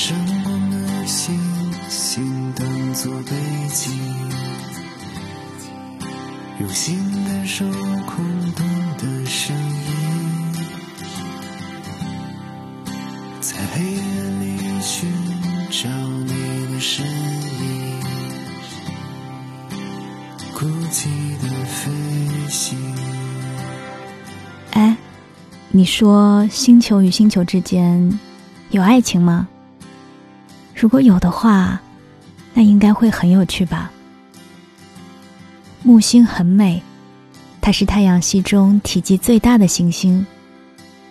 [0.00, 1.36] 闪光的星
[1.90, 3.34] 星当作背
[3.68, 3.92] 景，
[6.60, 6.96] 用心
[7.26, 7.64] 感受
[8.06, 8.24] 空
[8.54, 8.64] 洞
[8.96, 10.54] 的声音，
[13.40, 15.10] 在黑暗里寻
[15.68, 16.32] 找你
[16.72, 18.00] 的身影，
[20.54, 21.08] 孤寂
[21.42, 21.90] 的飞
[22.48, 22.78] 行。
[24.70, 24.96] 哎，
[25.72, 28.16] 你说星球与星球之间
[28.70, 29.48] 有爱情吗？
[30.78, 31.80] 如果有的话，
[32.54, 33.90] 那应该会很有趣吧。
[35.82, 36.80] 木星很美，
[37.60, 40.24] 它是太阳系中体积最大的行星。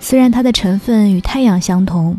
[0.00, 2.18] 虽然它的成分与太阳相同，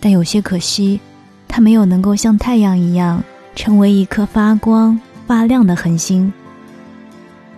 [0.00, 0.98] 但有些可惜，
[1.46, 3.22] 它没有能够像太阳一样
[3.54, 6.32] 成为一颗发光发亮的恒星。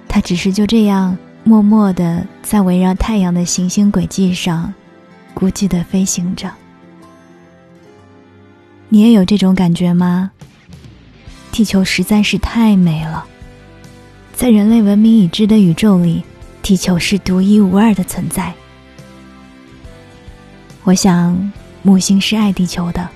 [0.09, 4.75] 它只是就这样默默的在围绕太阳的行星轨迹上，
[5.35, 6.51] 孤寂的飞行着。
[8.93, 10.31] 你也有这种感觉吗？
[11.51, 13.25] 地球实在是太美了，
[14.35, 16.23] 在人类文明已知的宇宙里，
[16.61, 18.53] 地球是独一无二的存在。
[20.85, 23.09] 我想，木星是爱地球的，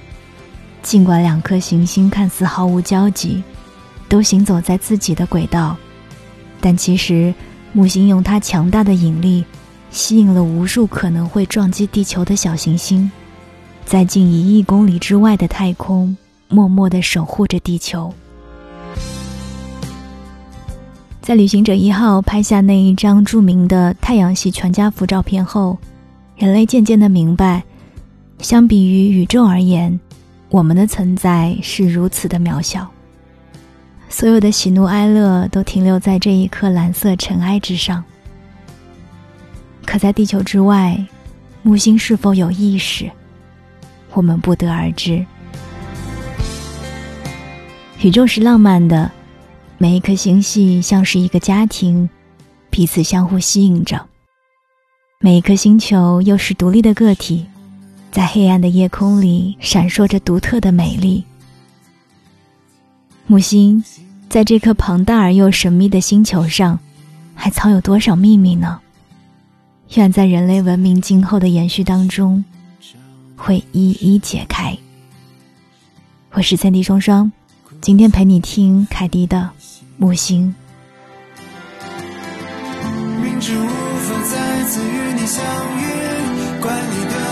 [0.82, 3.44] 尽管两颗行星看似毫无交集，
[4.08, 5.76] 都行走在自己的轨道，
[6.58, 7.34] 但其实，
[7.74, 9.44] 木星用它强大的引力，
[9.90, 13.12] 吸引了无数可能会撞击地球的小行星。
[13.86, 16.16] 在近一亿公里之外的太空，
[16.48, 18.12] 默默的守护着地球。
[21.20, 25.78] 在旅行者一号拍下那一张著名的太阳系全家福照片后，
[26.36, 27.62] 人类渐渐的明白，
[28.40, 29.98] 相比于宇宙而言，
[30.50, 32.84] 我们的存在是如此的渺小。
[34.08, 38.02] 所有的喜怒哀乐都停留在这一颗蓝色尘埃之上。
[39.84, 41.00] 可在地球之外，
[41.62, 43.08] 木星是否有意识？
[44.16, 45.24] 我们不得而知。
[48.00, 49.12] 宇宙是浪漫的，
[49.76, 52.08] 每一颗星系像是一个家庭，
[52.70, 53.98] 彼此相互吸引着；
[55.20, 57.44] 每一颗星球又是独立的个体，
[58.10, 61.22] 在黑暗的夜空里闪烁着独特的美丽。
[63.26, 63.84] 木星，
[64.30, 66.78] 在这颗庞大而又神秘的星球上，
[67.34, 68.80] 还藏有多少秘密呢？
[69.96, 72.42] 愿在人类文明今后的延续当中。
[73.36, 74.76] 会一一解开。
[76.32, 77.30] 我是三弟双双，
[77.80, 79.50] 今天陪你听凯迪的
[79.96, 80.54] 《木星》。
[83.22, 85.44] 明知无法再次与你相
[85.78, 85.84] 遇，
[86.60, 87.25] 怪你的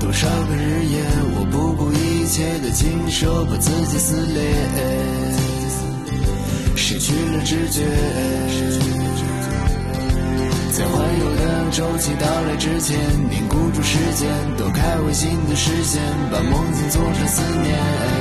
[0.00, 1.00] 多少个日夜，
[1.36, 4.42] 我不顾一切的亲手，把自己撕裂，
[6.74, 7.80] 失去了知觉。
[10.72, 12.98] 在环游的周期到来之前，
[13.30, 14.28] 凝固住时间，
[14.58, 18.13] 躲开违心的视线，把梦境做成思念。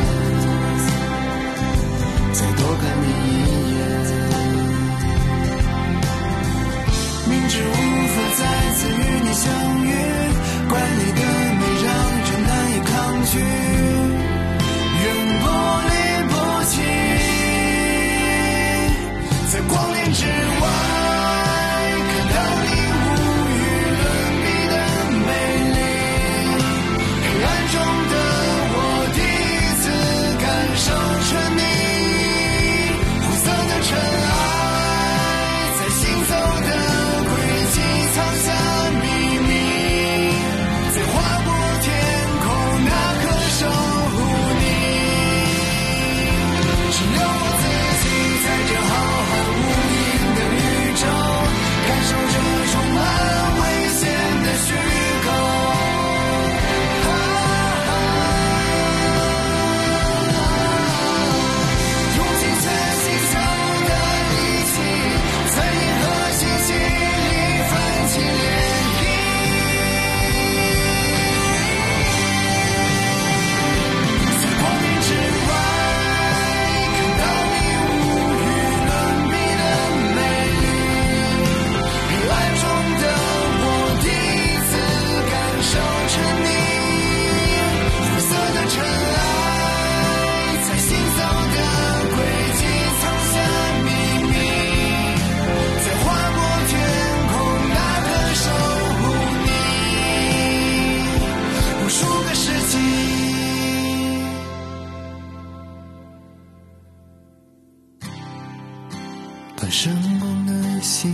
[109.75, 111.11] 闪光的星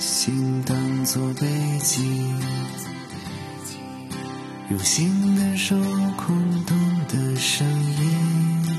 [0.00, 1.46] 星当作背
[1.84, 2.40] 景，
[4.70, 5.76] 用心感受
[6.16, 6.74] 空洞
[7.06, 8.78] 的声音，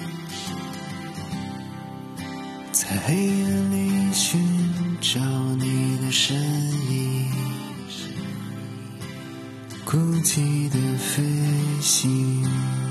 [2.71, 4.41] 在黑夜里寻
[4.99, 5.19] 找
[5.57, 6.35] 你的身
[6.89, 7.31] 影，
[9.85, 11.23] 孤寂的飞
[11.79, 12.88] 行。